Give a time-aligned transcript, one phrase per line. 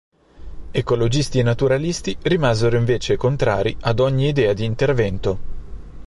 [0.71, 5.39] Ecologisti e naturalisti rimasero invece contrari ad ogni idea di intervento.